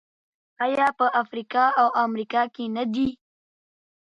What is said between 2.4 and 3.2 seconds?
کې نه دي؟